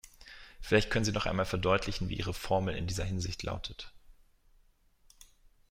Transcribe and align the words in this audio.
Vielleicht 0.61 0.89
können 0.89 1.05
Sie 1.05 1.11
noch 1.11 1.27
einmal 1.27 1.45
verdeutlichen, 1.45 2.09
wie 2.09 2.15
Ihre 2.15 2.33
Formel 2.33 2.75
in 2.75 2.87
dieser 2.87 3.03
Hinsicht 3.05 3.43
lautet. 3.43 3.93